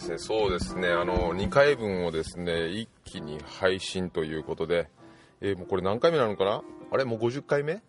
[0.00, 4.88] ですね、そうですね、あの、2回分をですね、一気に配信ということで、
[5.42, 6.62] えー、もうこれ何回目なのかな？
[6.90, 7.04] あれ？
[7.04, 7.82] もう50回目？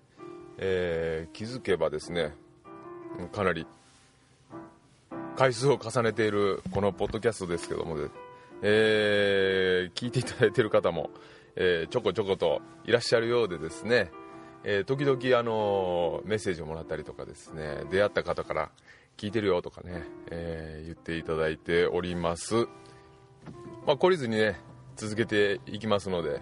[0.58, 2.36] えー、気づけばですね、
[3.32, 3.66] かなり
[5.38, 7.96] 回数を重ねているこのポッドキャストですけども、
[8.62, 11.10] えー、聞いていただいている方も、
[11.56, 14.12] えー、ちょこちょこといらっしゃるようでですね、
[14.66, 17.84] えー、時々、あのメッセージをもらったりとかですね。
[17.90, 18.70] 出会った方から
[19.22, 22.56] 聞いてるよとかね、え言っていただいております、
[23.86, 24.60] まあ、懲りずにね
[24.96, 26.42] 続けていきますので、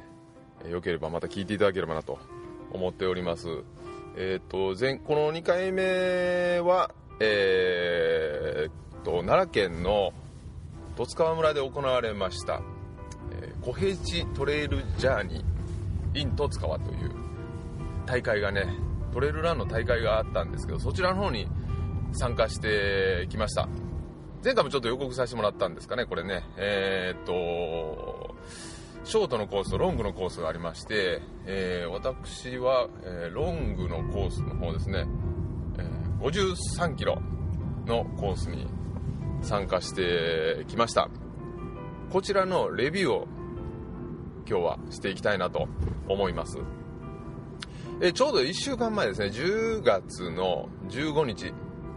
[0.66, 2.18] えよければまた聞いていただければなと
[2.72, 3.50] 思っております。
[4.16, 10.14] えーと、前この2回目は、えーと、奈良県の
[10.96, 12.62] 十津川村で行われました、
[13.42, 17.12] えー、小平地トレイルジャーニー in 十津川という
[18.06, 18.68] 大会がね
[19.14, 21.48] トレイルランの大会があったんですけどそちらの方に
[22.13, 23.68] 参加してきました。
[24.44, 26.44] 前回もちょっと予告させてもらったんですかねこれね。
[26.58, 28.36] えー、っと
[29.03, 35.06] ショートのコースとロングのコースがありまして、えー、私は、えー、ロングのコースの方ですね、
[35.78, 37.22] えー、53キロ
[37.86, 38.67] のコースに
[39.41, 41.09] 参加してきました。
[42.12, 43.28] こちらのレビューを
[44.47, 45.67] 今日はしていきたいなと
[46.08, 46.58] 思います。
[48.02, 49.28] えちょうど1週間前ですね。
[49.28, 51.53] 10月の15日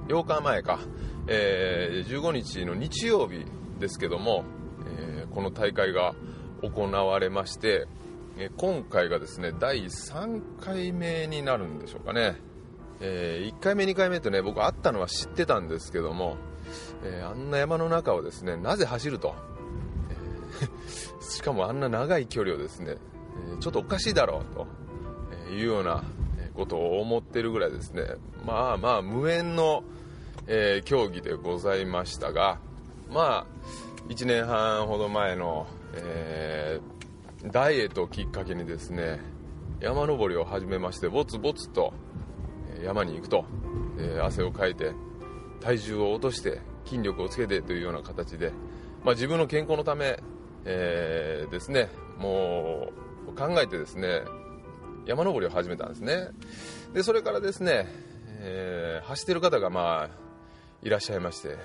[0.08, 0.78] 8日前か、
[1.26, 3.44] えー、15日の日曜日
[3.78, 4.44] ですけども、
[4.86, 6.14] えー、この大会が
[6.62, 7.86] 行われまして、
[8.38, 12.36] え今回がですね第3回目になるんでしょうかね、
[13.00, 16.36] えー、1回目2回目とね僕会ったのは知ってたんですけども、
[17.04, 19.34] え、あんな山の中をですねなぜ走ると、
[20.10, 20.66] え、
[21.22, 22.96] しかもあんな長い距離をですね、
[23.54, 24.66] えちょっとおかしいだろうと
[25.52, 26.04] いうような
[26.54, 28.04] ことを思ってるぐらいですね。
[28.44, 29.84] まあまあ無縁の、
[30.48, 32.58] え競技でございましたが
[33.08, 39.20] まあ1年半ほど前のえー、ダイエットをきっかけにですね
[39.80, 41.92] 山登りを始めましてぼつぼつと
[42.82, 43.44] 山に行くと、
[43.98, 44.92] えー、汗をかいて
[45.60, 48.52] 体重を落として筋力をつけてというような形で、
[49.04, 50.18] まあ、自分の健康のため、
[50.64, 52.88] えー、ですねも
[53.28, 54.22] う考えてですね
[55.06, 56.28] 山登りを始めたんですね。
[56.94, 57.86] でそれからですね、
[58.40, 60.10] えー、走ってる方がまあ
[60.82, 61.56] いらっしゃいまして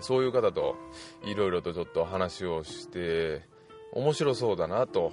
[0.00, 0.76] そういう方と
[1.24, 3.42] いろいろとちょっと話をして
[3.92, 5.12] 面白そうだなと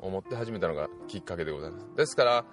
[0.00, 1.86] 思って始めたのがきっかけでございます。
[1.96, 2.44] ですから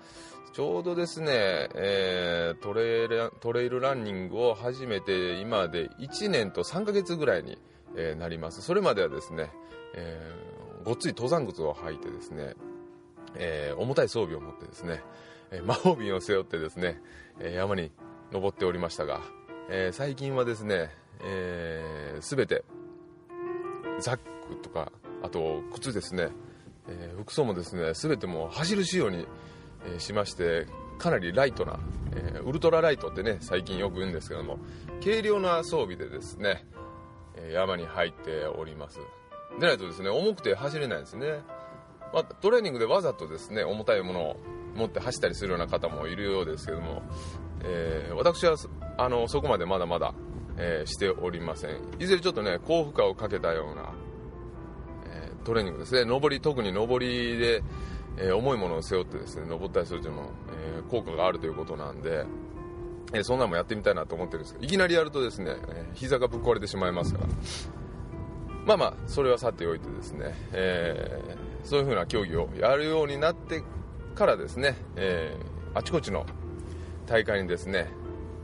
[0.54, 1.30] ちょうどですね、
[1.76, 7.58] えー、トレイルトレイルランニングを始めて今で1年と3ヶ月ぐらいに、
[7.96, 8.62] えー、なります。
[8.62, 9.52] それまではですね、
[9.94, 12.56] えー、ごっつい登山靴を履いてですね、
[13.36, 15.04] え重たい装備を持ってですね、
[15.52, 17.02] え魔法瓶を背負ってですね、
[17.40, 17.92] え山に
[18.32, 19.22] 登っておりましたが、
[19.70, 20.90] え最近はですね、
[21.22, 22.64] えー、全て
[24.00, 24.92] ザックとか
[25.24, 26.30] あと靴ですね、
[26.88, 29.28] え、服装もですね全てもう走る仕様に、
[29.96, 30.68] え、しまして
[31.00, 31.80] かなりライトな、
[32.16, 34.60] え、ウルトラライトってね最近よく言うんですけども
[35.04, 36.66] 軽量な装備でですね、
[37.54, 39.00] 山に入っております。
[39.60, 41.42] でないとですね重くて走れないですね、
[42.14, 44.38] まあ、トレーニングでわざとですね重たいものを
[44.76, 47.02] 持って走ったりするような方もいるようですけども、
[47.64, 48.56] え私は
[48.98, 50.14] あのそこまでまだまだ、
[50.58, 51.80] えしておりません。
[52.00, 53.92] いずれちょっとね高負荷をかけたような
[55.48, 56.02] トレーニングですね。
[56.04, 57.64] 上り特に上りで、
[58.20, 62.26] え、重いものを背負ってですね登ったりするというのも、え、効果があるということなんで、
[63.14, 67.28] え、そんなのもやってみたいなと思ってるんですけどいきなりやるとですね、え、膝がぶっ壊れてしまいますから。
[68.68, 73.64] まあまあそれはさておいてですね、えー、そういう風な競技をやるようになって
[74.14, 76.26] からですね、えー、あちこちの
[77.06, 77.88] 大会にですね、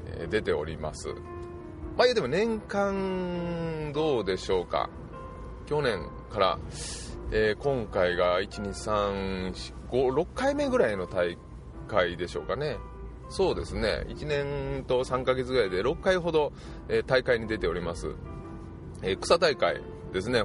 [0.07, 1.09] えー、出ております。
[1.97, 4.89] まあでも年間どうでしょうか。
[5.65, 6.57] 去年から、
[7.31, 11.37] えー、今回が1、2、3、4、5、6回目ぐらいの大
[11.89, 12.77] 会でしょうかね。
[13.27, 14.05] そうですね。
[14.07, 16.53] 1年と3ヶ月ぐらいで6回ほど、
[16.87, 18.15] えー、大会に出ております、
[19.01, 19.81] えー、草大会。
[20.13, 20.43] ですね。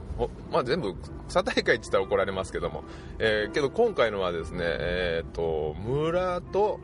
[0.50, 0.94] まあ、全部
[1.28, 2.84] 草大会って言ったら怒られますけども、
[3.18, 6.80] えけど今回のはですねえっと村と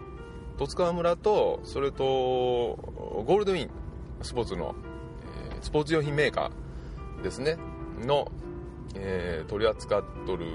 [0.59, 3.71] 十津川村とそれとゴールドウィン
[4.23, 4.75] スポーツの、
[5.53, 7.57] えスポーツ用品メーカーですね。
[8.03, 8.31] の、
[8.95, 10.47] えー、取り扱っとる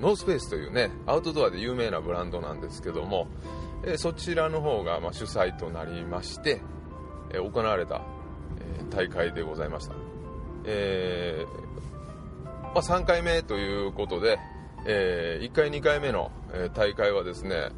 [0.00, 3.28] ノースペースというねアウトドアで有名なブランドなんですけども、
[3.84, 6.60] えー、そちらの方が、まあ、主催となりまして、
[7.32, 8.02] え、行われた、
[8.60, 9.94] え大会でございました、
[10.64, 11.46] え
[12.74, 14.38] まあ、3回目ということで、
[14.86, 16.32] え1回2回目の、
[16.74, 17.70] 大会はですね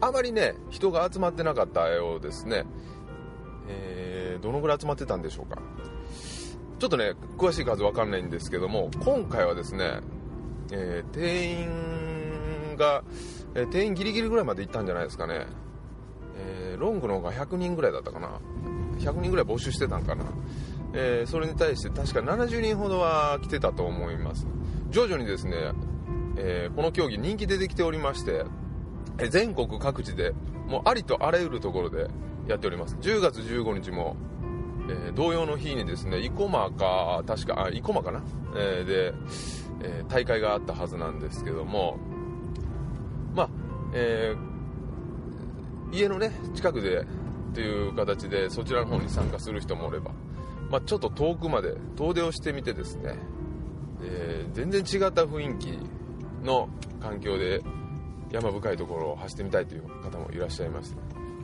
[0.00, 2.64] あまりね人が集まってなかったようですね、
[3.68, 5.60] えどのぐらい集まってたんでしょうか。
[6.78, 10.00] ちょっとね詳しい数わかんないんですけども今回はですね、
[10.70, 13.02] えー、定員が、
[13.54, 15.46] え、定員ギリギリぐらいまで行ったんじゃないですかね、
[16.36, 18.40] え、ロングの方が100人ぐらいだったかな。
[18.98, 20.24] 100人ぐらい募集してたんかな、
[20.94, 24.46] えそれに対して確か70人ほどは来てたと思います。
[24.90, 25.72] 徐々にですね、
[26.36, 28.44] えこの競技人気出てきておりまして
[29.28, 30.32] 全国各地で
[30.66, 32.08] もうありとあらゆるところで
[32.46, 32.96] やっております。
[33.00, 34.16] 10月15日も
[34.90, 38.22] え、同様の日にですね、生駒か、確か、あ、生駒かな、
[38.56, 39.12] え、で、
[39.82, 41.98] え、大会があったはずなんですけども、
[43.34, 43.50] まあ、
[43.92, 44.34] え
[45.92, 47.06] 家のね、近くで
[47.54, 50.12] という形でそちらの方に参加する人もおれば、
[50.70, 53.14] まあ、ちょっと遠くまで遠出をしてみてですね、
[54.02, 55.78] え全然違った雰囲気
[56.44, 56.68] の
[57.00, 57.62] 環境で
[58.30, 60.96] 山深いところを走ってみたいという方もいらっしゃいまして、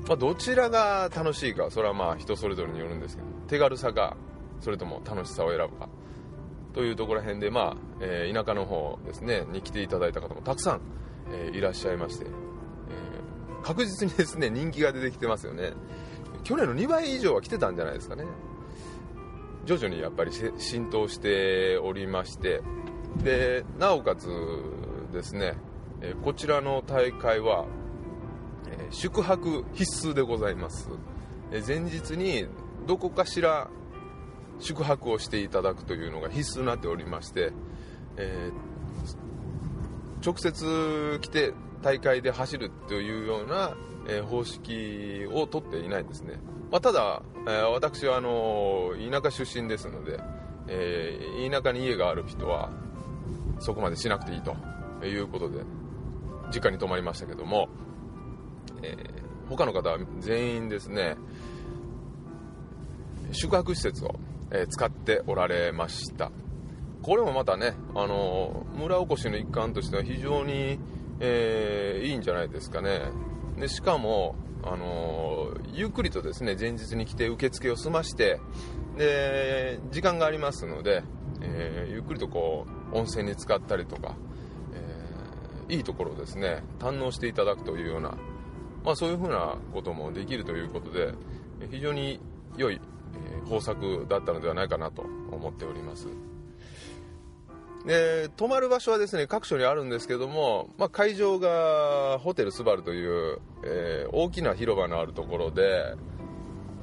[0.06, 4.16] まあ、どちらが楽しいかそれはまあ人それぞれによるんですけど手軽さか
[4.60, 5.88] それとも楽しさを選ぶか。
[6.74, 10.80] というところら辺で、まあえー、田舎の方ですねに来ていただいた方もたくさん、
[11.32, 12.28] えー、いらっしゃいまして、え、
[13.62, 15.72] 確実にですね人気が出てきてますよね。
[16.42, 18.24] 去年の2倍以上は来てたんじゃないですかね。
[19.64, 22.60] 徐々にやっぱり浸透しておりまして
[23.22, 24.28] でなおかつ
[25.12, 25.54] ですね、
[26.00, 27.66] えこちらの大会は
[28.90, 30.88] 宿泊必須でございます。
[31.66, 32.46] 前日に
[32.86, 33.70] どこかしら
[34.58, 37.52] 宿泊をしていただくというのが必須になっておりまして、
[38.16, 41.52] えー、直接来て
[41.82, 43.76] 大会で走るというような、
[44.08, 46.34] え、方式をとっていないんですね、
[46.74, 50.18] まあ、ただ、えー、私はあの田舎出身ですので、
[50.66, 52.72] え田舎に家がある人は
[53.60, 54.56] そこまでしなくていいと
[55.06, 55.60] いうことで
[56.52, 57.68] 実家に泊まりましたけども
[58.82, 61.16] えー、他の方は全員ですね
[63.30, 64.16] 宿泊施設を、
[64.50, 66.32] え、使っておられました。
[67.02, 70.80] これもまたね、あの村おこしの一環としては非常に、
[71.20, 73.10] え、いいんじゃないですかね。
[73.58, 74.34] でしかも、
[74.66, 78.40] あのゆっくりとですね前日に来て受付を済まして
[78.96, 81.02] で時間がありますので、
[81.40, 84.14] えゆっくりとこう温泉に浸かったりとか、
[85.68, 88.16] えいいところをですね堪能していただくというような
[88.84, 91.14] まあ、そういうふうなこともできるということで
[91.70, 92.20] 非常に
[92.56, 92.80] 良い、
[93.44, 95.02] え方策だったのではないかなと
[95.32, 96.06] 思っております。
[97.86, 105.94] で泊まる場所はですね各所にあるんですけども、まあ、会場がホテルスバルという、えー、大きな広場のあるところで、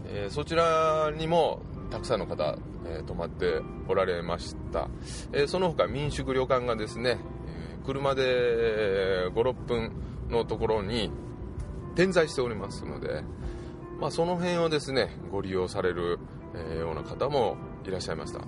[0.07, 4.87] えー、そちらにもたくさんの方、え、泊まっておられました、
[5.33, 9.91] えその他民宿旅館がですね、え車で56分
[10.29, 11.11] のところに
[11.95, 13.23] 点在しておりますので、
[13.99, 16.17] まあ、その辺をですねご利用される、
[16.55, 18.39] え、ような方もいらっしゃいました。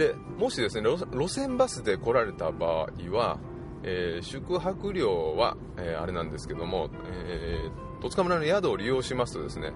[0.00, 3.38] でもしですね路線バスで来られた場合は、
[3.82, 9.74] えー、宿泊料は、えー、あれなんですけども、えー、戸塚村の宿を利用しますとですね、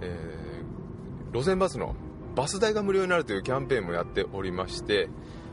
[0.00, 0.62] え
[1.34, 1.94] 路線バスの
[2.34, 5.10] バス代が無料になるというキャンペーンもやっておりまして、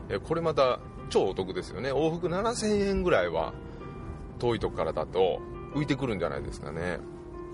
[0.08, 0.80] えこれまた
[1.10, 1.92] 超お得ですよね。
[1.92, 3.52] 往復7000円ぐらいは
[4.38, 5.42] 遠いとこからだと
[5.74, 7.00] 浮いてくるんじゃないですかね、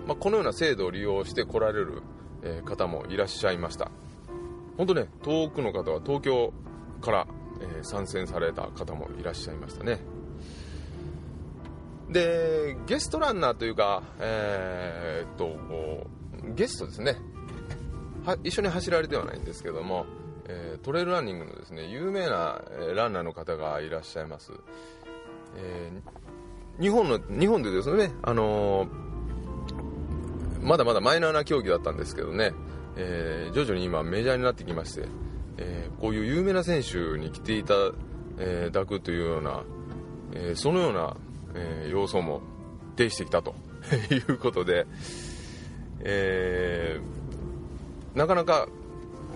[0.07, 2.03] まあ、このような制度を利用して来られる、
[2.63, 3.91] 方もいらっしゃいました。
[4.77, 6.53] 本当ね遠くの方は東京
[7.01, 7.27] から、
[7.61, 9.99] え参戦された方もいらっしゃいましたね。
[12.09, 16.07] でゲストランナーというか、えー、っと
[16.55, 17.17] ゲストですね。
[18.25, 20.05] は一緒に走られてはないんですけども、
[20.47, 24.53] えー、トレイルランニングのですね有名な、えランナーの方がいらっしゃいます、
[25.57, 26.23] えー
[26.79, 28.87] 日本の、日本でですね、あの、
[30.61, 32.53] まだまだマイナーな競技だったんですけどね、
[32.95, 35.05] えー、徐々に今メジャーになってきまして、
[35.57, 37.73] えー、こういう有名な選手に来ていた
[38.71, 39.63] だくというような、
[40.33, 41.15] えそのような、
[41.53, 42.41] え要素も
[42.95, 43.53] 呈してきたと
[44.11, 44.87] いうことで、
[45.99, 46.99] え
[48.15, 48.67] なかなか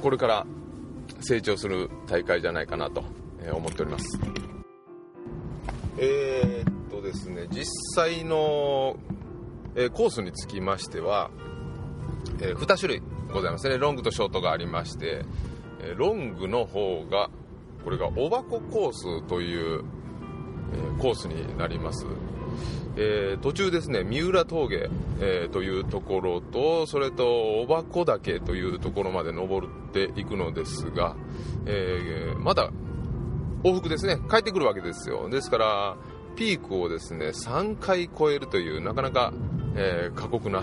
[0.01, 0.47] これから
[1.21, 3.03] 成長する大会じゃないかなと
[3.53, 4.19] 思っております。
[5.99, 8.97] えーとですね実際の、
[9.75, 11.29] えー、コースにつきましては、
[12.41, 13.67] えー、2種類ございます。
[13.69, 15.23] ねロングとショートがありまして、
[15.81, 17.29] え、ロングの方が
[17.83, 19.83] これがおばこコースという、
[20.73, 22.05] えコースになります。
[22.99, 31.15] えー、途中ですね三浦峠、えー、というところとそれとおばこ岳というところまで登っていくのですが、
[31.67, 32.71] えー、まだ
[33.63, 35.29] 往復ですね帰ってくるわけですよ。
[35.29, 35.97] ですから
[36.35, 39.33] ピークをですね3回超えるというなかなか、
[39.75, 40.61] え、過酷な、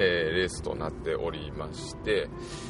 [0.00, 2.28] えー、レースとなっておりまして、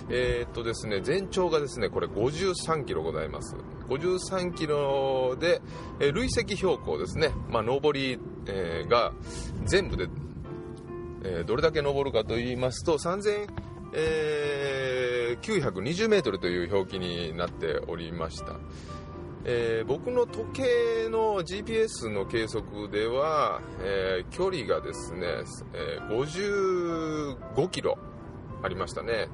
[0.08, 3.54] えー、っとですね、全長がですね、これ53キロございます。
[3.88, 5.60] 53キロで、
[6.00, 9.12] えー、累積標高ですね、まあ、上り、えー、が
[9.66, 10.08] 全部で、
[11.22, 13.46] えー、どれだけ登るかと言いますと、3000、
[13.92, 18.56] えー、920メートルという表記になっておりました。
[19.44, 25.26] えー、僕の時計の GPS の計測では、えー、距離がですね、
[25.74, 27.98] え、55キロ
[28.62, 29.28] ありましたね。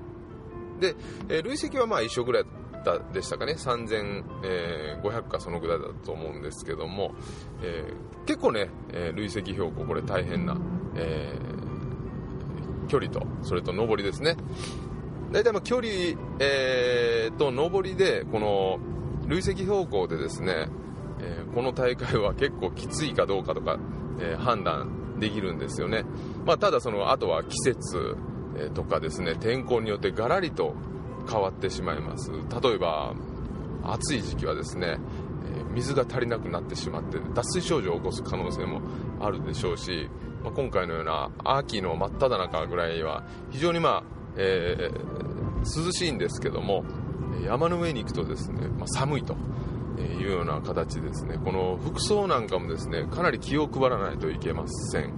[0.80, 0.94] で、
[1.28, 2.44] え累積はまあ一緒ぐらい
[2.84, 7.14] だでしたかね、3500かそのぐらいだと思うんですけども、
[7.62, 7.92] え
[8.26, 10.56] 結構ね、え累積標高、これ大変な、
[10.96, 11.38] え
[12.88, 14.36] 距離と、それと上りですね。
[15.32, 15.88] 大体ま距離、
[16.38, 18.78] えー、と上りで、この、
[19.26, 20.68] 累積標高でですね、
[21.20, 23.78] えー、この大会は結構きついかどうかとか、
[24.20, 26.04] えー、判断できるんですよね、
[26.44, 28.16] まあ、ただそのあとは季節、
[28.74, 30.74] とかですね天候によってガラリと
[31.28, 32.30] 変わってしまいます。
[32.30, 33.14] 例えば
[33.82, 34.98] 暑い時期はですね、
[35.44, 38.80] え水が足りなくなってしまって脱水症状を起こす可能性も
[39.20, 40.08] あるでしょうし、
[40.42, 44.04] まあ、今回のような秋の真っ只中ぐらいは非常にまあ、
[44.36, 46.84] えー、涼しいんですけども
[47.42, 49.36] 山の上に行くとですね、まあ、寒いと
[49.98, 51.38] いうような形ですね。
[51.44, 55.12] この服装なんかもですねかなり気を配らないといけません。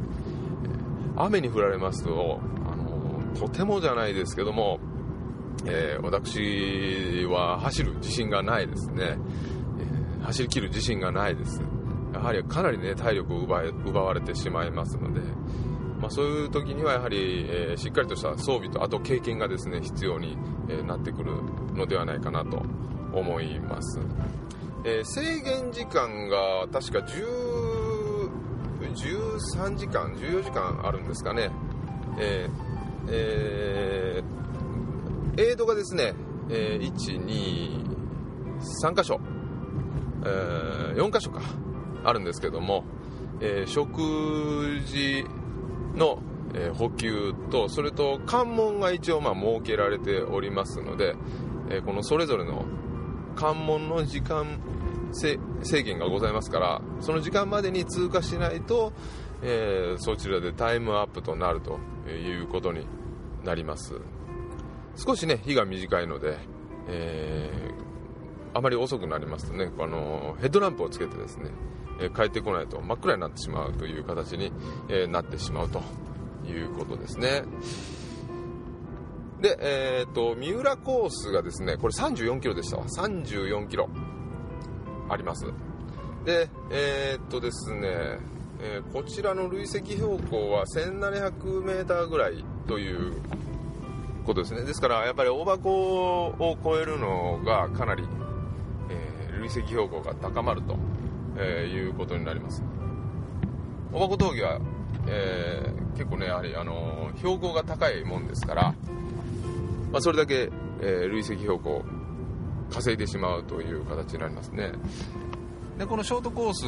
[1.16, 4.78] 雨に降られますとあのとてもじゃないですけども、
[5.64, 11.62] えー、私は走る自信がないですね、えー、走りきる自信がないです。
[12.12, 15.20] やはりかなりね体力を奪奪われてしまいますので
[16.00, 20.36] まあ、そういう時にはやはり、えー、しっかりとした装備とあと経験がですね必要に、
[20.68, 21.32] え、なってくる
[21.74, 22.62] のではないかなと
[23.12, 24.00] 思います、
[24.84, 27.02] えー、制限時間が確か
[28.96, 31.50] 13時間14時間あるんですかね。
[32.18, 32.50] えー、
[33.10, 36.14] えー、エイドがですね、
[36.48, 39.20] えー、123箇所、
[40.24, 41.42] えー、4箇所か
[42.04, 42.84] あるんですけども、
[43.40, 45.26] え、食事
[45.96, 46.18] の、
[46.54, 51.14] え、補給とそれと関門が一応まあ設けられておりますので、
[51.70, 52.64] え、このそれぞれの
[53.34, 54.60] 関門の時間
[55.12, 58.92] 制限がございますからその時間までに通過しないと、
[59.42, 62.86] えー、そちらでタイムアップとなるということに
[63.44, 63.94] なります。
[64.96, 66.38] 少しね日が短いので、
[66.88, 71.50] えー、あまり遅くなりますとねあのヘッドランプをつけてですね
[72.00, 74.52] え帰ってこないと真っ暗になってしまうという形に、
[74.88, 75.82] えなってしまうと
[76.46, 77.44] いうことですね。
[79.40, 82.86] で、えっ、ー、と、三浦コースがですね、これ34キロでしたわ。
[82.86, 83.88] 34キロ
[85.08, 85.46] あります。
[86.24, 88.18] で、えっ、ー、とですね、
[88.60, 93.20] えー、こちらの累積標高は 1700m ぐらいという
[94.24, 94.62] ことですね。
[94.62, 98.04] ですから、やっぱり大箱を超えるのがかなり、
[98.88, 100.76] え累積標高が高まると
[101.38, 102.62] えー、いうことになります。
[103.92, 104.60] おばこ峠は、
[105.06, 108.74] えー、結構ねやはり、あのー、標高が高いもんですから、
[109.92, 110.50] まあ、それだけ、
[110.80, 111.84] え、累積標高
[112.70, 114.72] 稼いでしまうという形になりますね。
[115.78, 116.64] でこのショートコース、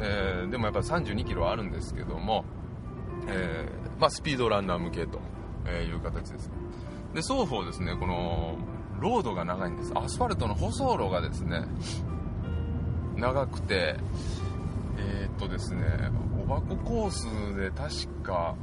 [0.00, 2.44] え、でもやっぱり3 2キロあるんですけども、
[3.26, 5.18] えまあ、スピードランナー向けと
[5.68, 6.50] いう形です。
[7.14, 8.56] で双方ですねこの
[9.00, 9.92] ロードが長いんです。
[9.94, 11.64] アスファルトの舗装路がですね
[13.20, 13.96] 長くて、
[14.96, 15.84] えー、っとですね、
[16.42, 18.56] おばこコースで確か、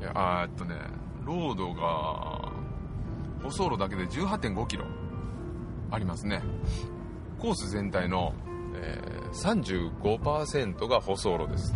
[0.00, 0.74] いやあっとね、
[1.24, 2.52] ロードが、
[3.42, 4.84] 舗装路だけで18.5キロ
[5.90, 6.42] ありますね。
[7.38, 8.34] コース全体の、
[8.74, 11.72] えー、35%が舗装路です。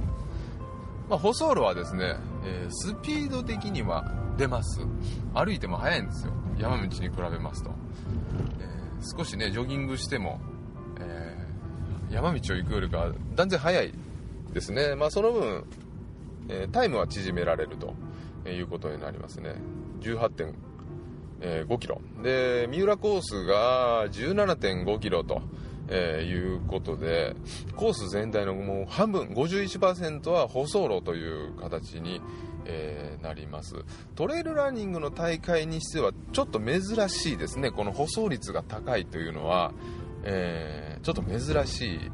[1.08, 4.80] まあ、舗装路はですね、えー、スピード的には出ます。
[5.32, 6.32] 歩いても速いんですよ。
[6.58, 7.70] 山道に比べますと。
[8.60, 10.40] えー、少しね、ジョギングしても、
[12.10, 13.92] 山道を行くよりか断然早い
[14.52, 15.64] ですね、まあ、その分、
[16.48, 17.94] え、タイムは縮められると
[18.48, 19.54] いうことになりますね。
[20.00, 22.00] 18.5キロ。
[22.22, 25.40] で三浦コースが17.5キロと、
[25.88, 27.36] え、いうことで
[27.76, 32.20] コース全体のもう半分51%は舗装路という形に、
[32.64, 33.76] えー、なります。
[34.16, 37.70] トレイルランニングの大会にしてはちょっと珍しいですね。
[37.70, 39.72] この舗装率が高いというのは。
[40.24, 42.10] えー、ちょっと珍しい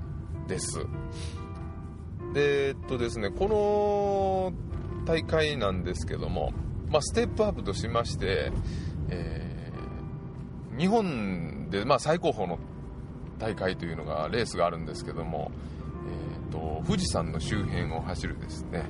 [0.48, 0.78] です。
[2.32, 6.52] で、えっとですね、この大会なんですけども、
[6.90, 8.52] まあ、ステップアップとしまして、
[9.08, 12.58] えー、日本で、まあ、最高峰の
[13.38, 15.50] 大会というのが、レースがあるんですけども、
[16.08, 18.84] えーと、富士山の周辺を走るですね、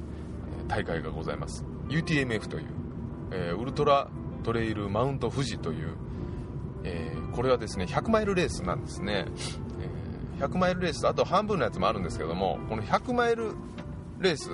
[0.69, 1.65] 大会がございます。
[1.89, 2.87] UTMF という
[3.31, 4.09] えー、ウルトラ
[4.45, 5.97] トレイルマウント富士という、
[6.85, 9.27] えー、これはですね100マイルレースなんですね、
[10.39, 13.53] えー、100マイルレースとあと半分のやつもあるんですけどもこの100マイル
[14.21, 14.51] レース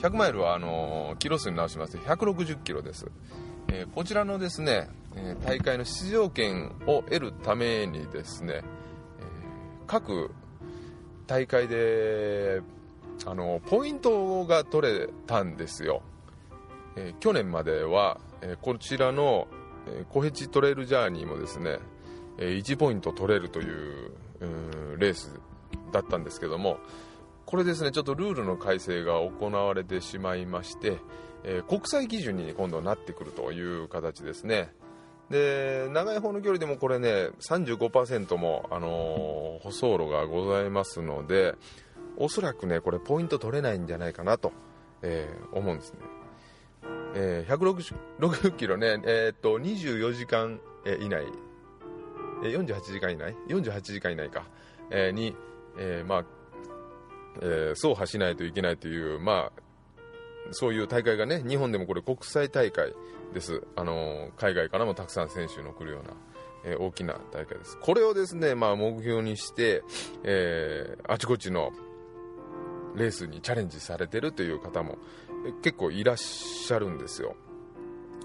[0.00, 3.10] 100マイルはあのキロ数に直しますと160キロです、
[3.66, 8.62] えこちらのですねえ大会の出場権を得るためにですねえ
[9.88, 10.30] 各
[11.26, 12.62] 大会で
[13.26, 16.02] あのポイントが取れたんですよ、
[16.96, 19.48] えー、去年までは、えー、こちらの、
[19.88, 21.78] え、コヘチトレイルジャーニーもですね、
[22.38, 24.12] 1ポイント取れるという
[24.98, 25.40] レース
[25.92, 26.78] だったんですけども
[27.46, 30.98] これですねちょっとルールの改正が行われてしまいまして、
[31.44, 34.70] え国際基準に今度なってくるという形ですね。
[35.30, 41.54] で長い方の距離でもこれね35%も、あの舗装路がございますので
[42.18, 44.52] おそらくねこれポイント取れないんじゃないかなと、
[45.00, 46.00] えー、思うんですね、
[47.14, 47.58] えー、
[48.18, 50.60] 160キロね、えー、っと24時間
[51.00, 51.24] 以内、
[52.44, 54.44] えー、48時間以内？48時間以内か、
[54.90, 55.34] えー、に、
[55.78, 56.24] えー、まあ、
[57.40, 59.62] えー、走破しないといけないというまあ
[60.50, 62.94] そういう大会がね日本でもこれ国際大会
[63.34, 63.62] です。
[63.76, 66.14] あの海外からもたくさん選手の来るような
[66.64, 67.78] えー、大きな大会です。
[67.78, 69.82] これをですね、まあ、目標にして、
[70.24, 71.70] えー、あちこちの
[72.94, 74.98] レースにチャレンジされてるという方も
[75.62, 77.36] 結構いらっしゃるんですよ。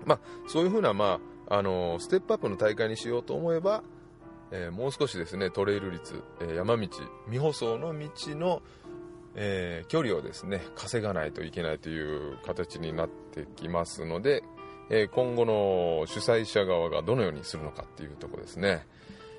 [0.06, 3.84] まあ、そういうふうな、まあ、あのステップアップの大会にしようと思えば、
[4.51, 6.88] えー、もう少しですねトレイル率、えー、山道
[7.25, 8.62] 未舗装の道の、
[9.36, 14.44] えー、距離をですね稼がないといけないという形になってきますので、
[14.89, 18.86] え今後の主催者側がどのようにするのかっていうとこですね。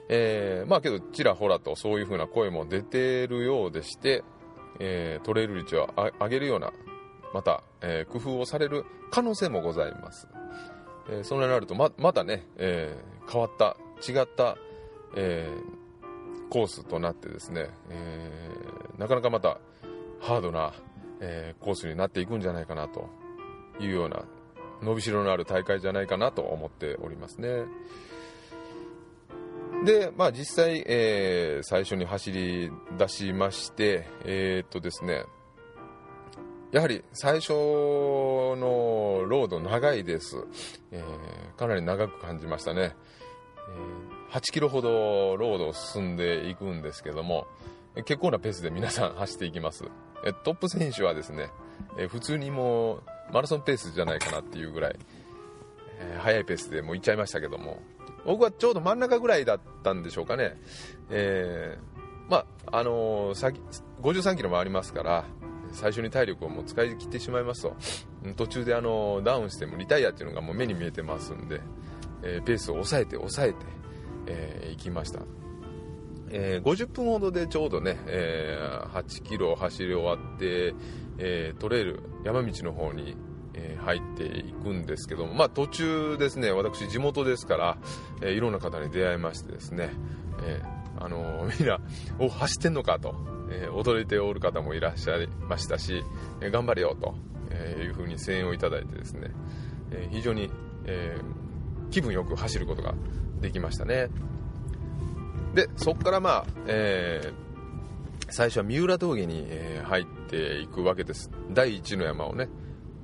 [0.08, 4.24] えまあけどちらほらとそういうふうな声も出てるようでして、
[4.80, 5.88] え、トレイル率を
[6.20, 6.72] 上げるような
[7.34, 10.26] また、えー、工夫をされる可能性もございます、
[11.10, 13.76] えー、そのなるとままたね、えー、変わった
[14.06, 14.56] 違った、
[15.16, 15.48] え、
[16.50, 18.30] コースとなってですね、え、
[18.98, 19.60] なかなかまた
[20.20, 20.72] ハードな、
[21.20, 23.08] え、コースになっていくんじゃないかなと
[23.78, 24.24] いうような
[24.82, 27.64] 伸びしろのある大会じゃないかなと思っておりますね。
[29.84, 35.24] で、まあ、実際、え、最初に走り出しまして、え、っとですね、
[36.74, 40.44] やはり最初のロード長いです、
[40.90, 42.96] えー、かなり長く感じましたね、
[44.32, 47.46] えー、8キロほどロードを進んでいくんですけども
[48.06, 49.84] 結構なペースで皆さん走っていきます、
[50.26, 51.50] えトップ選手はですね、
[51.96, 54.96] え普通にもうマラソンペースじゃないかなっていうぐらい、
[56.00, 57.80] え速いペースでもう行っちゃいましたけども
[58.24, 60.56] 僕はちょうど真ん中ぐらいだったんでしょうかね、
[61.08, 63.56] えー、まああのー、
[64.02, 65.24] 53キロもありますから
[65.74, 67.76] 最初に体力をもう使い切ってしまいますと。
[68.36, 71.60] 途中であのダウンしてもリタイアっていうのがもう目に見えてますんで、
[72.22, 73.56] え、ペースを抑えて抑えて、
[74.26, 75.20] え、行きました、
[76.30, 80.74] え、50分ほどでちょうどね、えー、8キロ走り終わって、
[81.18, 83.16] えー、トレイル山道の方に
[83.54, 87.78] え入っていくんですけども、まあ、途中ですね私地元ですから、
[88.20, 89.90] えいろんな方に出会いましてですね、
[90.42, 90.60] え
[90.98, 91.78] あのみんな
[92.18, 93.14] 「お走ってんのか」と、
[93.50, 96.02] え驚いておる方もいらっしゃいましたし、
[96.40, 97.14] え頑張れよと、
[97.50, 99.30] えいうふうに声援をいただいてですね、
[99.90, 100.50] え非常に、
[100.86, 101.16] え
[101.90, 102.94] 気分よく走ることが
[103.40, 104.08] できましたね。
[105.54, 111.30] でそこからまあ、えー、最初は三浦峠に、え入っていくわけです。
[111.50, 112.48] 第1の山をね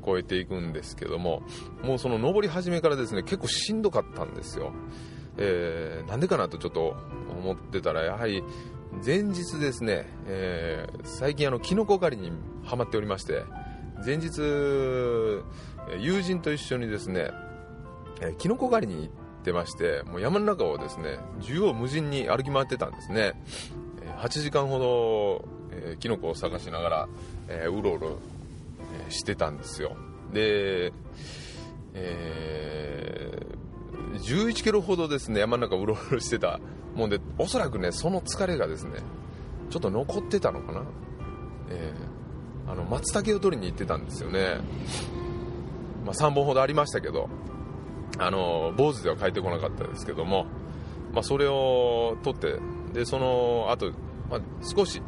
[0.03, 1.43] 越えていくんですけども
[1.83, 4.73] もうその登り始めからですね結構しんどかったんですよ、
[5.41, 6.97] えー、なんでかなとちょっと
[7.31, 8.45] 思ってたらやはり
[9.05, 12.33] 前日ですね、えー、最近あのキノコ狩りに
[12.65, 13.45] はまっておりまして
[14.05, 14.41] 前日
[15.99, 17.31] 友人と一緒にですね、
[18.21, 23.33] えー、キノコ狩りに行ってましてもう山の中をですね縦横無尽に歩き回ってたんですね。
[24.21, 27.09] 8時間ほど、えー、キノコを探しながら、
[27.49, 28.19] えー、うろうろ
[29.09, 29.97] してたんですよ。
[30.33, 30.93] で、
[31.95, 33.40] え、
[34.15, 36.61] 11キロほどですね山の中うろうろしてた
[36.95, 39.01] もんでおそらくねその疲れがですね
[39.71, 40.83] ちょっと残ってたのかな、
[41.71, 44.57] えー、あの松茸を取りに行ってたんですよね、
[46.05, 47.29] まあ、3本ほどありましたけど
[48.19, 50.47] あの坊主では帰ってこなかったですけども、
[51.13, 52.59] まあ、それを取って
[52.93, 53.93] でその後、
[54.29, 55.01] まあ、少し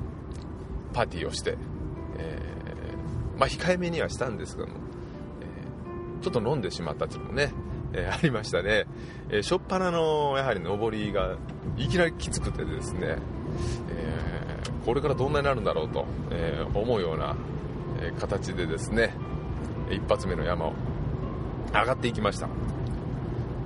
[0.92, 1.56] パーティーをして
[2.18, 2.52] え
[3.42, 4.74] まあ、控えめにはしたんですけども、
[5.40, 7.52] えー、ちょっと飲んでしまったっていうのもね、
[7.94, 8.86] えー、 ありましたね、
[9.30, 11.36] えー、初っ端のやはり上りが
[11.76, 13.16] いきなりきつくてですね、
[13.90, 17.34] えー、これからどんなになるんだろうと、え思うような、
[18.00, 19.14] え形でですね
[19.90, 20.72] 一発目の山を
[21.72, 22.48] 上がっていきました。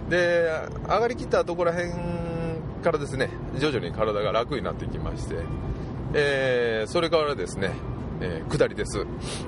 [0.08, 0.48] で
[0.88, 1.92] 上がりきったところら辺
[2.82, 5.34] からですね徐々に体が楽になってきまして、
[6.14, 7.70] え、それからですね、
[8.20, 9.06] えー、下りです。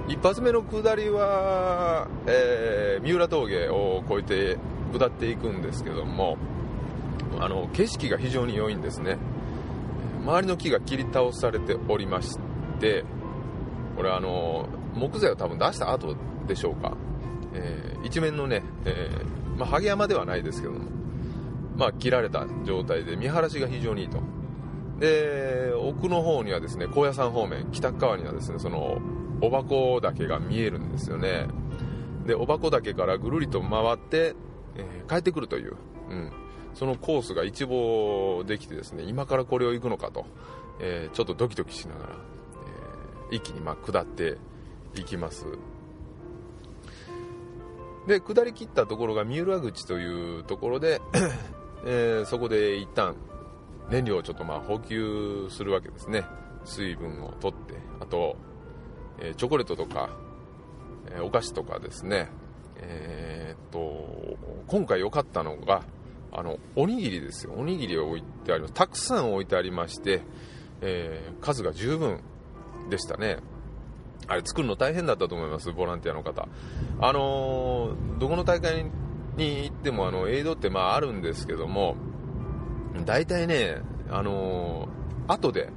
[0.09, 4.59] 一発目の下りは、えー、三浦峠を越えて
[4.93, 6.37] 下っていくんですけども
[7.39, 9.19] あの景色が非常に良いんですね。
[10.25, 12.39] 周りの木が切り倒されておりまし
[12.81, 13.05] て
[13.97, 16.97] これあの木材を多分出した後でしょうか、
[17.55, 20.81] えー、一面のね、えー、まあ、萩山ではないですけども、
[21.77, 24.21] まあ、切られた状態で見晴らしが非常にいいと。
[24.99, 28.99] で奥の方にはですね高野山方面北側にはですねその
[29.41, 31.47] お箱岳が見えるんですよね。
[32.27, 34.35] でお箱岳からぐるりと回って、
[34.77, 35.77] えー、帰ってくるという、
[36.11, 36.33] うん、
[36.75, 40.27] そのコースが一望できてですね今からこれを行くのかと、
[40.81, 42.11] えー、ちょっとドキドキしながら、
[43.31, 44.37] えー、一気にま下って
[44.95, 45.47] いきます。
[48.07, 51.01] で下り切ったところが三浦口というところで、
[51.85, 53.17] えー、そこで一旦
[53.91, 56.25] 燃料をちょっとまあ補給するわけですね。
[56.65, 57.75] 水分を取って。
[58.01, 58.37] あと、
[59.21, 60.11] えー、チョコレートとか、
[61.11, 62.29] えー、お菓子とかですね。
[62.77, 65.83] えー、っと今回良かったのが
[66.31, 67.55] あのおにぎりですよ。
[67.57, 68.75] おにぎりを置いてあります。
[68.75, 70.23] たくさん置いてありまして、
[70.81, 72.21] えー、数が十分
[72.91, 73.39] でしたね。
[74.27, 75.73] あれ作るの大変だったと思います。
[75.73, 76.47] ボランティアの方。
[77.01, 78.85] あの、どこの大会
[79.39, 81.97] に行ってもあのエイドってまああるんですけども
[83.05, 83.79] 大体ね
[84.11, 85.71] あのー、後で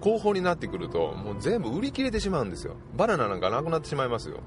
[0.00, 2.76] 後方になってくるともう全部売り切れてしまうんですよ。
[2.96, 4.40] バナナなんかなくなってしまいますよ。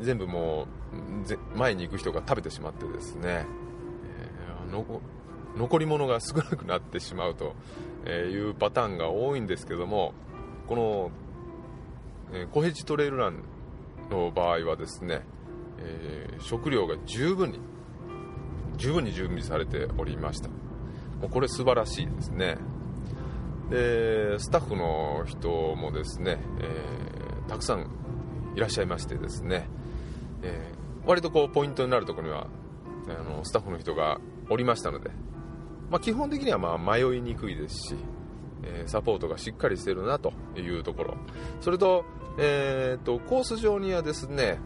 [0.00, 0.66] 全部も
[1.54, 3.46] う前に行く人が食べてしまってですね。
[5.56, 7.54] 残り物が少なくなってしまうと
[8.08, 10.12] いうパターンが多いんですけども
[10.66, 11.10] この、
[12.32, 13.44] えコヘチトレイルラン
[14.10, 15.20] の場合はですね、
[15.78, 17.60] えー、食料が十分に
[18.76, 20.48] 十分に準備されておりました。
[21.24, 22.58] もうこれ素晴らしいですね。
[23.70, 27.88] でスタッフの人もですね、えー、たくさん
[28.54, 29.66] いらっしゃいましてですね、
[30.42, 32.46] えー、割とこうポイントになるところには
[33.08, 35.12] あのスタッフの人がおりましたので、
[35.88, 37.94] まあ、基本的にはま迷いにくいですし、
[38.62, 41.16] えー、サポートがしっかりしてるなというところ。
[41.62, 42.04] それと,、
[42.38, 44.58] えーと、コース上にはですね、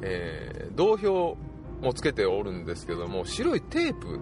[0.00, 1.34] えー、道標
[1.82, 4.18] もつけておるんですけども白いテープ、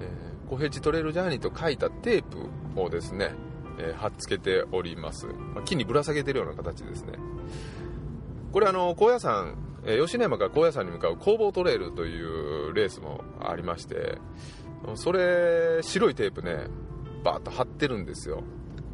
[0.00, 3.30] えコヘチトレイルジャーニーと書いたテープをですね、
[3.78, 7.14] えー、貼っつけております、まあ、木にぶら下げてるような形ですね。
[8.52, 14.18] これあの高野山え吉野山から高野山に向かう工房トレイルというレースもありまして
[14.96, 16.66] それ白いテープね
[17.24, 18.42] バーッと貼ってるんですよ。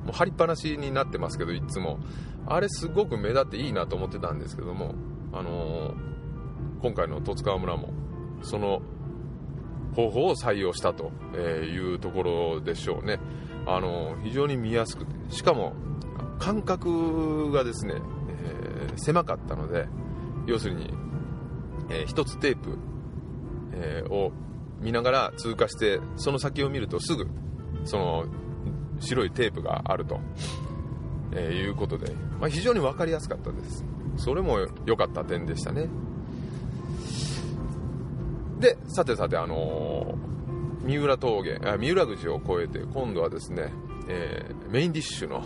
[0.04, 1.98] もう貼りっぱなしになってますけどいつも。
[2.46, 4.94] あれすごく目立っていいなと思ってたんですけども
[5.32, 5.94] あのー、
[6.82, 7.90] 今回の十津川村も
[8.42, 8.80] その
[9.94, 13.18] 方法を採用したというところでしょうね。
[13.66, 15.14] あの、非常に見やすくて。
[15.30, 15.74] しかも
[16.38, 17.94] 間隔がですね、
[18.28, 19.86] えー、狭かったので
[20.46, 20.94] 要するに、
[21.90, 22.78] えー、1つテープ、
[23.72, 24.32] えー、を
[24.80, 27.26] 見ながら通過してその先を見るとすぐ
[27.84, 28.26] その
[29.00, 30.20] 白いテープがあると、
[31.32, 33.84] えー、いうことで、まあ、非常に分かりやすかったです。
[34.16, 35.88] それも良かった点でしたね。
[38.58, 43.72] でさてさてあのー、三浦峠あ三浦口を越えて今度はですね、
[44.08, 45.44] えー、メインディッシュの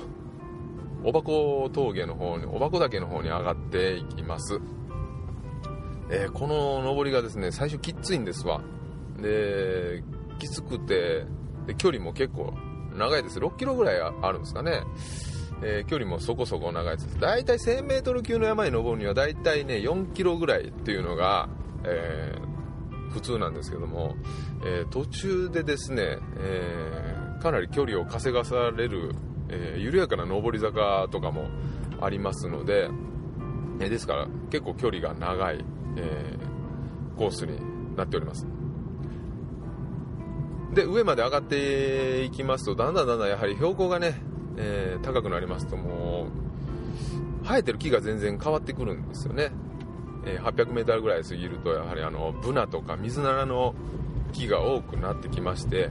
[1.04, 4.60] お箱峠の方にお箱岳の方に上がっていきます。
[6.10, 8.62] えー、この上りがですね最初きついんですわ。
[9.20, 10.02] で
[10.38, 11.24] きつくて
[11.66, 12.52] で距離も結構
[12.96, 13.38] 長いです。
[13.38, 14.82] 6キロぐらいあるんですかね、
[15.62, 17.18] えー、距離もそこそこ長いです。
[17.18, 21.48] 大体 1000m 級の山に登るには大体ね4キロぐらいっていうのが、
[21.84, 22.51] えー、
[23.12, 24.16] 普通なんですけども、
[24.64, 29.14] え途中でですね、えかなり距離を稼がされる、
[29.48, 31.48] え緩やかな上り坂とかも
[32.00, 32.88] ありますので、
[33.80, 35.64] えですから結構距離が長い
[35.96, 36.36] え、
[37.16, 37.58] コースに
[37.96, 38.46] なっております。
[40.74, 44.22] で上まで上がっていきますとだんだんだんだんやはり標高がね、
[44.56, 46.28] えー、高くなりますとも
[47.42, 49.50] う生えてる木が全然変わってくるんですよね、
[50.24, 53.74] え、800m ぐらい過ぎるとやはりあのブナとかミズナラの
[54.32, 55.90] 木が多くなってきまして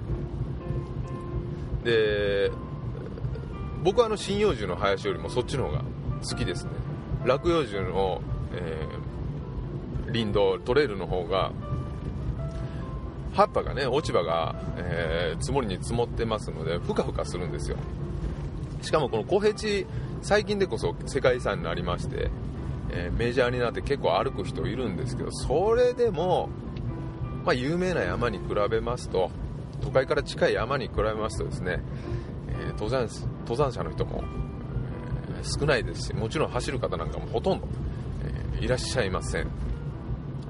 [1.84, 2.52] で
[3.84, 5.84] 僕はあの針葉樹の林よりもそっちの方が
[6.28, 6.72] 好きですね。
[7.26, 8.22] 落葉樹の、
[8.54, 9.02] えー
[10.12, 11.52] 林道トレイルの方が
[13.34, 17.78] 葉っぱがね落ち葉が、えー、積もりに積もってますのでふかふかするんですよ。
[18.82, 19.88] しかもこの小平地
[20.22, 22.30] 最近でこそ世界遺産になりまして、
[22.92, 26.50] えー、メジャーになって結構歩く人いるんですけどそれでも、
[27.46, 29.32] まあ、有名な山に比べますと
[29.82, 31.80] 都会から近い山に比べますとですね、
[32.50, 33.08] えー、登山
[33.42, 34.24] 登山者の人も、
[35.38, 37.68] えー、少ないですしもちろん走る方なんかもほとんど、
[38.60, 39.48] えいらっしゃいません。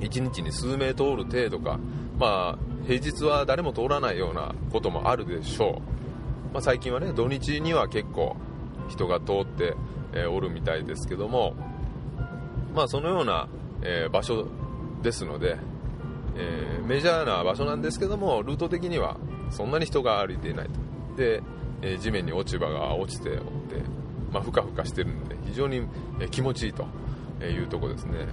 [0.02, 1.80] 1日に数名通る程度か
[2.18, 5.82] まあ平日は誰も通らないようなこともあるでしょ
[6.50, 8.36] う、まあ、最近はね土日には結構
[8.90, 9.76] 人が通って、
[10.14, 11.56] えおるみたいですけども
[12.74, 13.48] まあ、そのような、
[13.82, 14.48] え、場所
[15.02, 15.58] ですので、
[16.36, 19.18] えー、メジャーな場所なんですけどもルート的には
[19.50, 20.80] そんなに人が歩いていないと。
[21.18, 21.44] で、
[21.82, 23.42] えー、地面に落ち葉が落ちておって、
[24.32, 25.86] まあ、ふかふかしてるんで非常に、
[26.20, 26.86] え気持ちいいと
[27.44, 28.28] いうとこですね。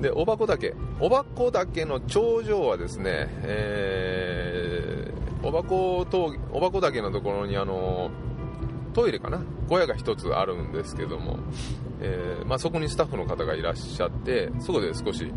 [0.00, 0.74] で小箱岳。
[1.00, 8.10] 小箱岳の頂上はですね、えー、小箱峠小箱岳のところにあの
[8.96, 9.42] トイレかな？
[9.68, 11.38] 小屋が1つあるんですけども、
[12.00, 15.30] えー、まあ、そこにスタッフの方がいらっしゃってそこで少し、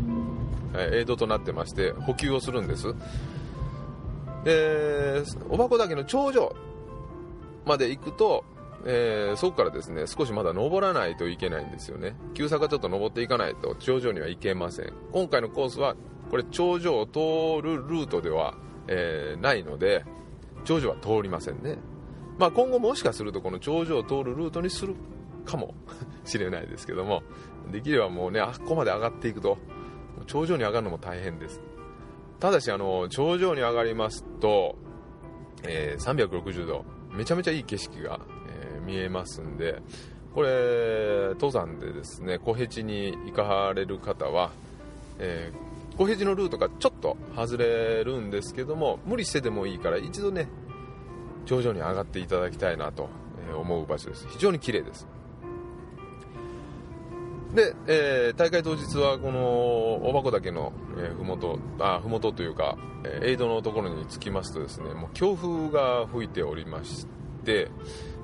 [0.72, 2.94] えー、エイドとなってまして補給をするんです。
[4.44, 6.56] でお箱岳の頂上
[7.66, 8.44] まで行くと、
[8.86, 12.16] えー、そこからですね少しまだ登らないといけないんですよね。
[12.32, 14.92] 急坂ちょっと登っていかないと頂上には行けません。
[15.12, 15.96] 今回のコースは
[16.30, 18.54] これ頂上を通るルートでは、
[18.88, 20.06] え、ないので
[20.64, 21.76] 頂上は通りませんね。
[22.40, 24.96] まあ、今後もしかするとこの頂上を通るルートにする
[25.44, 25.74] かも
[26.24, 27.22] しれないですけども
[27.70, 29.58] できればもうねあっこまで上がっていくと
[30.26, 31.60] 頂上に上がるのも大変です。
[32.40, 34.76] ただしあの頂上に上がりますと、
[35.64, 39.82] えー、360度めちゃめちゃいい景色が、えー、見えますんで
[40.34, 44.52] これ登山でですね小辺地に行かれる方は、
[45.18, 50.48] えー、小辺地のルートがちょっと外れるんですけども無理してでもいいから一度ね
[51.46, 53.08] 頂上に上がっていただきたいなと
[53.56, 54.26] 思う場所です。
[54.28, 55.06] 非常に綺麗です。
[57.54, 67.06] で、えー、大会当日はこの大箱岳の、え、ふもとあふもとというか、えー、エイドのところに着きますとですねもう強風が吹いておりまし
[67.44, 67.68] て、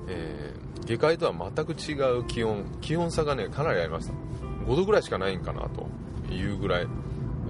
[0.07, 4.13] えー、下界とは全く違う気温気温差がねかなりありました。
[4.65, 5.87] 5度ぐらいしかないんかなと
[6.33, 6.87] いうぐらい、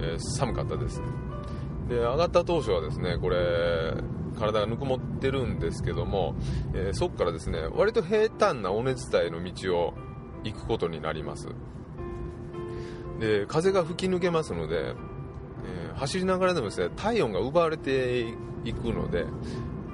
[0.00, 1.00] えー、寒かったです。
[1.88, 3.94] で上がった当初はですねこれ
[4.38, 6.36] 体がぬくもってるんですけども、
[6.74, 9.94] えー、そこからですね割と平坦な尾根伝いの道を
[10.44, 11.48] 行くことになります。
[13.18, 18.20] で風が吹き抜けますので、えー、走りながらでもですね体温が奪われて
[18.64, 19.24] いくので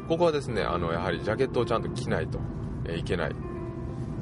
[0.08, 2.38] ここはですねあのやはりジャケットをちゃんと着ないと、
[2.86, 3.54] え、いけない。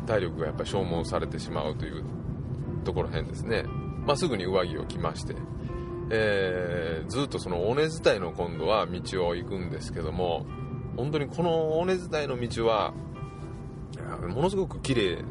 [0.06, 2.04] 体力がやっぱ消耗されてしまうという
[2.84, 3.64] ところへんですね、
[4.06, 5.34] まあ、すぐに上着を着まして
[6.14, 10.44] えー、ずっとその尾根伝いの今度は道を行くんですけども
[10.94, 12.92] 本当にこの尾根伝いの道は
[14.28, 15.24] ものすごく綺麗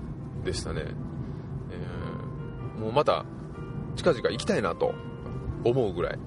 [0.44, 3.26] でしたね、えー、もうまた
[3.96, 4.96] 近々行きたいなと
[5.64, 6.20] 思うぐらい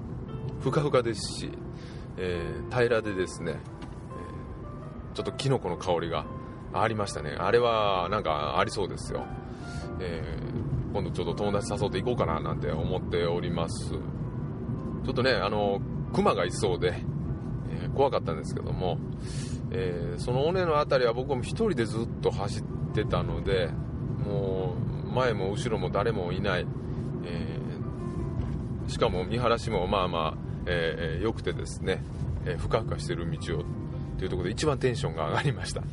[0.61, 1.51] ふかふかですし、
[2.15, 6.25] えー、平らでですね、えー、ちょっとキノコの香りが
[6.73, 7.35] ありましたね。
[7.37, 9.25] あれはなんかありそうですよ、
[9.99, 13.95] えー、今度ちょっと友達誘っていこうかななんて思っております。
[15.05, 15.79] ちょっとね、あの、
[16.13, 16.95] 熊がいそうで、
[17.69, 18.97] えー、怖かったんですけども、
[19.71, 22.63] えー、その尾根の辺りは僕も1人でずっと走っ
[22.93, 23.69] てたので、
[24.25, 26.65] もう、前も後ろも誰もいない、
[27.23, 32.03] えー、しかも見晴らしもまあまあ、えー、良くてですね、
[32.45, 33.63] えふかふかしてる道を、
[34.17, 35.83] というところで一番テンションが上がりました。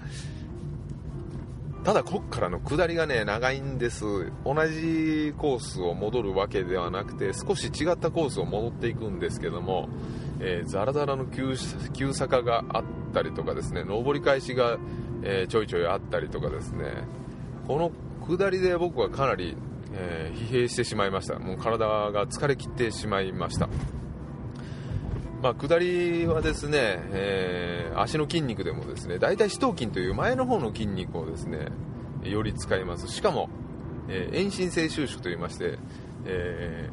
[1.84, 4.04] ただこっからの下りがね長いんです。
[4.44, 9.88] 同じコースを戻るわけではなくて少し違ったコースを戻っていくんですけども、
[10.38, 11.54] えー、ザラザラの急
[11.92, 14.78] 急坂があったりとかですね上り返しが、
[15.24, 16.84] えー、ちょいちょいあったりとかですね
[17.66, 17.90] この
[18.26, 19.56] 下りで僕はかなり、
[19.92, 21.40] えー、疲弊してしまいました。
[21.40, 23.68] もう体が疲れきってしまいました。
[25.42, 31.66] まあ、下りはですね、えー、足の筋肉でもですね大体四頭筋という前の方の筋肉をですね
[32.22, 33.08] より使います。
[33.08, 33.50] しかも、
[34.08, 35.78] えー、遠心性収縮といいまして、
[36.26, 36.88] え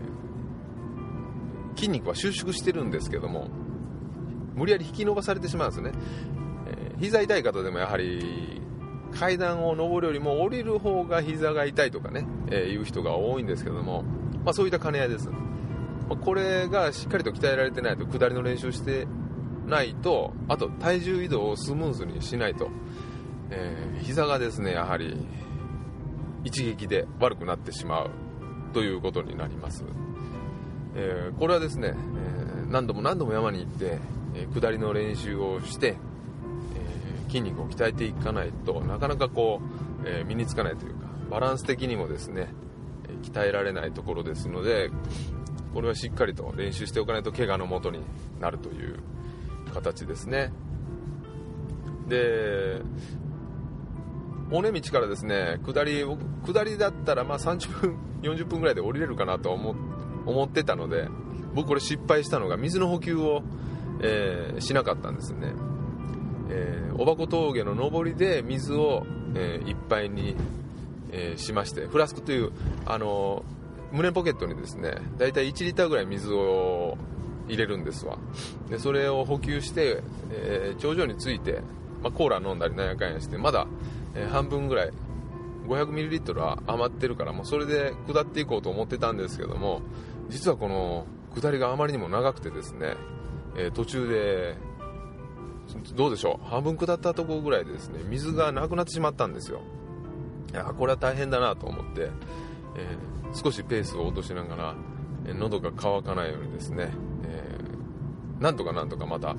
[1.76, 3.50] ー、筋肉は収縮してるんですけども
[4.56, 5.92] 無理やり引き伸ばされてしまうんですね、
[6.68, 8.64] えー、膝痛い方でもやはり
[9.12, 14.04] 階段を上るよりも降りる方が膝が痛いとかね、え、いう人が多いんですけども、
[14.44, 15.30] まあ、そういった兼ね合いです。
[16.10, 19.08] まこれがしっかりと鍛えられてないと下りの練習して
[19.68, 22.70] ないとあと体重移動をスムーズにしないと、
[23.52, 25.16] えー、膝がですねやはり
[26.44, 28.12] 一撃で悪くなってしまう
[28.74, 29.84] ということになります、
[30.96, 34.00] えー、これはですね、えー、何度も何度も山に行って、
[34.34, 35.98] えー、下りの練習をして、
[36.76, 39.60] え筋肉を鍛えていかないとなかなかこ
[40.04, 42.54] う、え身につかないというかバランス的にもですね
[43.24, 44.90] 鍛えられないところですので
[45.74, 48.00] これはしっかりと練習しておかないと怪我のもとに
[48.40, 49.00] なるという
[49.74, 50.52] 形ですね。
[52.08, 52.82] で
[54.52, 56.04] 尾根道からですね下り
[56.46, 59.76] 下りだったらまあ30分40分ぐらいで降りれるかなと思
[60.26, 61.08] 思ってたので
[61.54, 63.44] 僕これ失敗したのが水の補給を、
[64.02, 65.54] えー、しなかったんですね、
[66.50, 69.06] えー、おばこ峠の上りで水を、
[69.36, 70.36] えー、いっぱいに、
[71.12, 72.52] えしましてフラスクという
[72.86, 73.44] あの
[73.92, 76.98] 胸ポケットにですね大体1リッターぐらい水を
[77.48, 78.18] 入れるんですわ。
[78.70, 81.62] でそれを補給して、え頂上に着いて、
[82.04, 83.66] まあ、コーラ飲んだりなんやかんやしてまだ、
[84.16, 84.92] え半分ぐらい
[85.68, 89.82] 500ml は余ってるからもうそれで下っていこうと思ってたんですけども
[90.30, 92.96] 実はこの下りがあまりにも長くてですね、
[93.56, 94.56] えー、途中で
[95.96, 99.62] どうでしょう半分下ったとこぐらいでですね水がなくなってしまったんですよ。
[100.52, 102.10] いやこれは大変だなと思って、
[102.76, 104.76] えー、少しペースを落としながら、
[105.26, 106.92] えー、喉が渇かないようにですね、
[107.24, 109.36] えー、なんとかなんとかまた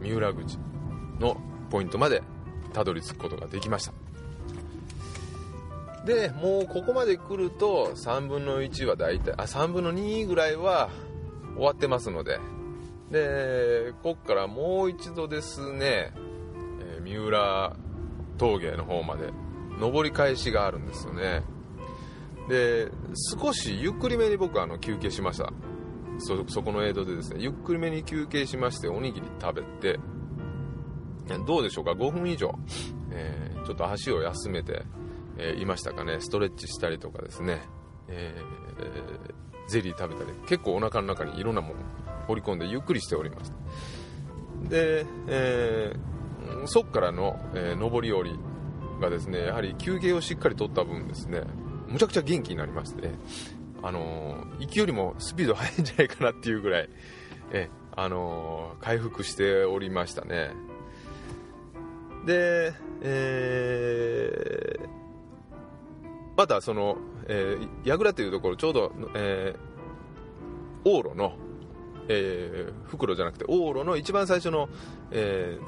[0.00, 0.58] 三浦口
[1.18, 1.36] の
[1.70, 2.22] ポイントまで
[2.72, 3.92] たどり着くことができました。
[6.04, 10.88] でもうここまで来ると3分の1は大体あ3分の2ぐらいは
[11.54, 12.38] 終わってますので
[13.10, 16.12] でこっからもう一度ですね、
[16.96, 17.76] え、三浦
[18.38, 19.32] 峠の方まで
[19.80, 21.42] 上り返しがあるんですよね。
[22.48, 22.90] で
[23.38, 25.52] 少しゆっくりめに僕はあの休憩しました。
[26.18, 30.00] そそこの江戸でですねゆっくりめに休憩しましておにぎり食べて
[31.46, 32.52] どうでしょうか？5分以上、
[33.12, 34.84] えー、ちょっと足を休めて
[35.40, 36.20] えー、いましたかね？
[36.20, 37.62] ストレッチしたりとかですね、
[38.08, 40.36] えー、ゼリー食べたり。
[40.48, 41.74] 結構お腹の中にいろんなもの
[42.26, 44.68] 放り込んでゆっくりしておりました。
[44.68, 45.94] で、え、
[46.66, 48.36] そっからの、え、上り下り
[49.00, 51.42] がですねやはり休憩をしっかりとった分ですね
[51.88, 53.10] むちゃくちゃ元気になりまして、
[53.82, 56.88] あのー、行きよりもスピード速いんじゃないかなっていうぐらい、
[57.52, 60.50] えあのー、回復しておりましたね。
[62.26, 64.88] で、えー、
[66.36, 71.36] またその、えー、櫓というところちょうど、えー、往路の、
[72.08, 74.68] えー、袋じゃなくて往路の一番最初の、
[75.10, 75.58] え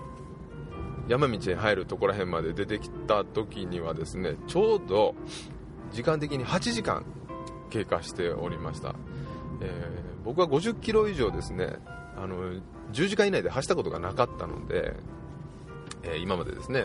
[1.06, 5.14] ー、山道に入るところら辺まで出てきた時にはですねちょうど
[5.92, 7.04] 時間的に8時間
[7.70, 8.94] 経過しておりました、
[9.60, 11.76] えー、僕は50キロ以上ですね
[12.16, 12.52] あの
[12.92, 14.94] 10時間以内で走ったことがなかったので、
[16.02, 16.84] えー、今までですね。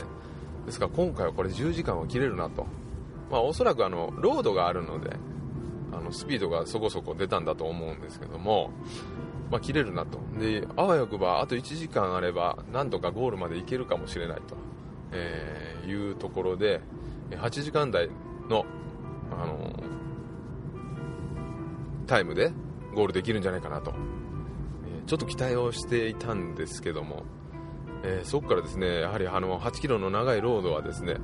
[0.65, 2.65] ですから今回はこれ10時間は切れるなと。
[3.29, 5.17] まあ、おそらくあのロードがあるので
[5.91, 8.71] あのスピードがそこそこ出たんだと思うんですけども、
[9.49, 10.19] まあ、切れるなと。
[10.39, 14.55] であわよくばあと1時間あればなんとかゴールまで行けるかもしれないと、
[15.11, 16.81] えー、いうところで
[17.31, 18.09] 8時間台
[18.49, 18.65] の、
[19.41, 19.83] あの、
[22.07, 22.51] タイムで
[22.93, 23.93] ゴールできるんじゃないかなと、
[24.85, 27.23] えー、ちょっと期待をしていたんですけども、
[28.05, 31.15] えそこからですねやはりあの8キロの長いロードはですね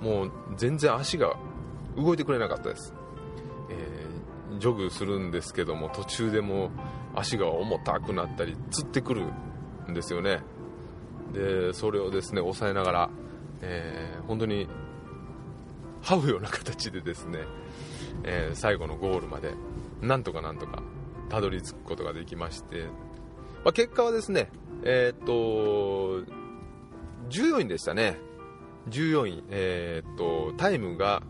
[0.00, 1.36] もう全然足が
[1.96, 2.94] 動いてくれなかったです、
[3.70, 6.70] えー、ジョグするんですけども途中でも
[7.14, 9.26] 足が重たくなったりつってくる
[9.90, 10.40] んですよね。
[11.32, 13.10] でそれをですね抑えながら、
[13.60, 14.68] えー、本当に
[16.02, 17.40] 這うような形でですね、
[18.24, 19.54] えー、最後のゴールまで
[20.00, 20.82] なんとかなんとか
[21.28, 22.84] たどり着くことができまして、
[23.64, 24.48] まあ、結果はですね
[24.84, 26.30] えー、っと
[27.30, 28.18] 14位でしたね。
[28.88, 31.22] 14位、えー、っとタイムが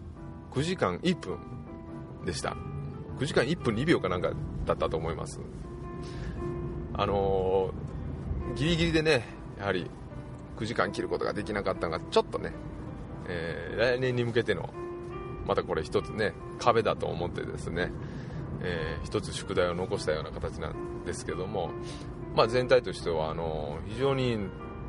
[0.52, 1.38] 9時間1分
[2.24, 2.56] でした。
[3.18, 4.32] 9時間1分2秒かなんか
[4.64, 5.38] だったと思います。
[6.94, 9.24] あのー、ギリギリでね
[9.58, 9.90] やはり
[10.56, 12.52] 9時間切ることができなかったのがちょっとね、
[13.28, 14.70] えー、来年に向けての
[15.46, 17.90] またこれ一つね壁だと思ってですね、
[18.62, 21.70] えー、一つ宿題を残したような形なんですけども、
[22.37, 24.38] まあ、全体としてはあの非常に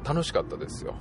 [0.03, 0.95] 楽しかったですよ。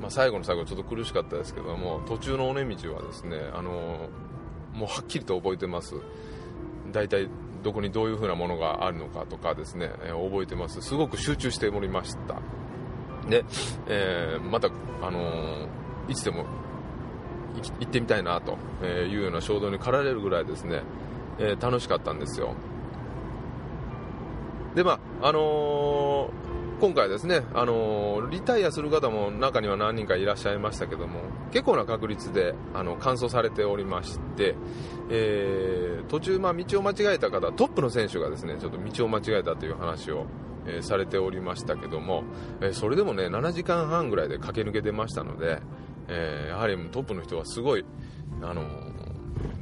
[0.00, 4.08] まあ、最後の最後ちょっと苦しかったですけども途中の尾根道はですねあの
[4.72, 5.94] もうはっきりと覚えてます。
[6.90, 7.28] 大体
[7.62, 10.80] どこにどういう風なものがあるのかとかですね、えー、覚えてます。
[10.82, 12.40] すごく集中しておりました。
[13.28, 13.44] で、
[13.86, 14.68] えー、また、
[15.00, 15.68] あのー、
[16.08, 16.44] いつでも
[17.80, 20.82] 行ってみたいなというような衝動に駆られるぐらいですね、
[21.38, 22.54] え楽しかったんですよ。
[24.74, 31.20] でまああのー今回ですね、あのリタイアする方も中には何人かいらっしゃいましたけども
[31.52, 34.56] 結構な確率であの完走されておりまして、
[35.08, 40.26] えー、途中、まあ、道を間違えた方トップの選手がですねちょっと道を間違えたという話を、
[40.66, 42.24] え、されておりましたけども、
[42.60, 45.60] え、それでもね7時間半ぐらいで駆け抜けてましたので、
[46.08, 47.84] えやはりトップの人はすごい、
[48.42, 48.64] あの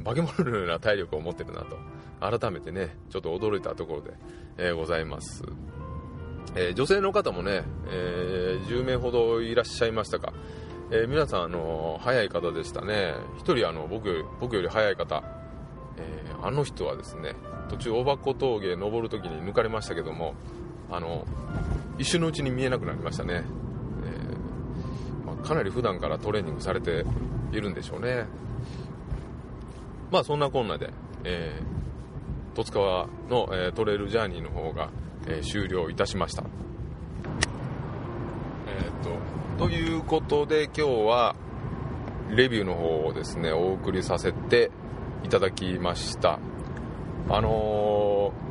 [0.03, 1.77] 化け物のような体力を持ってるなと。
[2.21, 4.13] 改めてねちょっと驚いたところで、
[4.57, 5.43] えー、ございます、
[6.55, 10.31] え、女性の方もね、え、10名ほどいらっしゃいましたか、
[10.91, 13.15] え皆さん、あの早い方でしたね。
[13.39, 15.23] 1人あの僕僕より早い方、
[15.97, 17.33] えあの人はですね
[17.69, 20.35] 途中大箱峠登るときに抜かれましたけども
[20.91, 21.25] あの
[21.97, 23.43] 一瞬のうちに見えなくなりましたね、
[24.03, 24.37] え、
[25.43, 27.05] かなり普段からトレーニングされて
[27.51, 28.25] いるんでしょうね
[30.11, 30.91] まあそんなこんなで、
[31.23, 34.89] えー、十津川の、えー、トレイルジャーニーの方が、
[35.27, 36.43] えー、終了いたしました。
[38.67, 41.35] えっと、ということで今日は
[42.29, 44.71] レビューの方をですね、お送りさせて
[45.23, 46.39] いただきました。
[47.29, 48.33] あの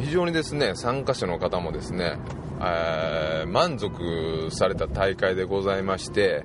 [0.00, 2.18] 非常にですね、参加者の方もですね、
[2.60, 6.44] えー、満足された大会でございまして、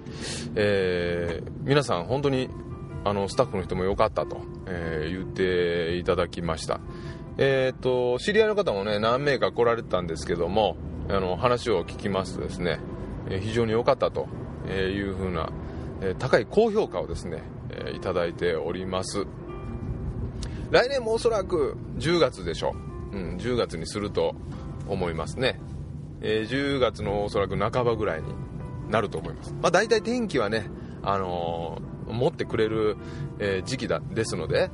[0.55, 2.49] えー、皆さん本当に
[3.03, 6.79] あのスタッフの人も良かったと、え、言っていただきました。
[7.37, 10.77] えっ、と、知り合いの方もね、何名か来られたんですけども、
[11.09, 12.79] あの、話を聞きますとですね、
[13.29, 14.27] え非常に良かったと
[14.67, 15.49] いうふうな、
[16.01, 19.25] え高い高評価をですね、えいただいております。
[20.71, 22.84] 来年もおそらく10月でしょう。
[23.15, 24.35] うん、10月にすると
[24.87, 25.59] 思いますね。
[26.21, 28.27] えー、10月のおそらく半ばぐらいに
[28.91, 29.53] なると思います。
[29.61, 30.69] まあ大体天気はね、
[31.01, 32.97] あのー持ってくれる、
[33.39, 34.69] えー、時期だですので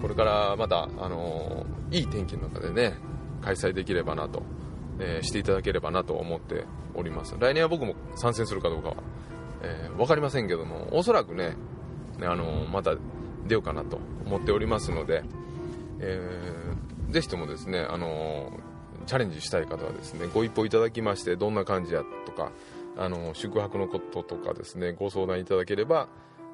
[0.00, 2.94] これからまた、あのー、いい天気の中でね
[3.42, 4.42] 開催できればなと、
[4.98, 6.64] え、していただければなと思って
[6.94, 8.96] おります来年は僕も参戦するかどうかは、
[9.62, 11.54] え、分かりませんけどもおそらくね、
[12.20, 12.96] あのまた
[13.46, 15.22] 出ようかなと思っておりますので、
[16.00, 16.20] え、
[17.08, 18.52] ぜひともですね、あの
[19.06, 22.52] チャレンジしたい方はですねご一報いただきましてどんな感じやとか
[22.96, 26.08] あの宿泊のこととかですねご相談いただければ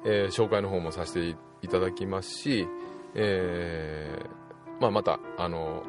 [0.05, 2.67] えー、紹介の方もさせていただきますし、
[3.15, 5.83] えー、まあ、また、あの、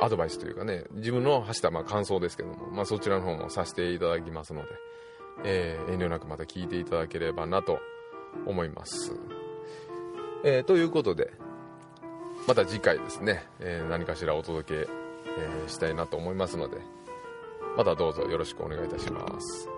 [0.00, 4.68] アドバイスというかね、自分の走ったまあ感想ですけども、まあ、そちらの方もさせていただきますので、
[5.44, 7.80] えー、遠慮なくまた聞いていただければなと
[8.46, 9.12] 思います。
[10.44, 11.32] え、ということで、
[12.46, 14.90] また次回ですね、えー、何かしらお届け、
[15.38, 16.78] えー、したいなと思いますので、
[17.76, 19.68] またどうぞよろしくお願いいたします。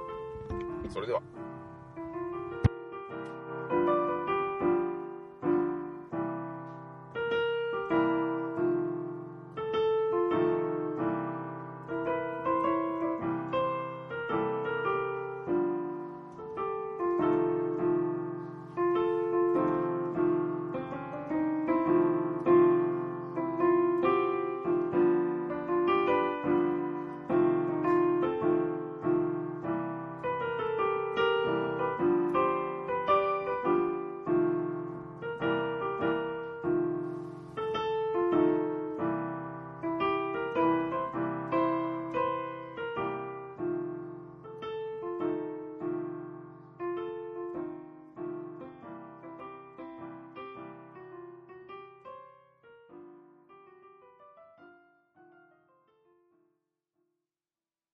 [0.93, 1.38] それでは。